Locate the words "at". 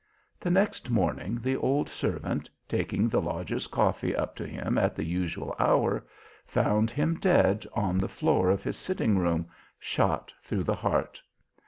4.79-4.95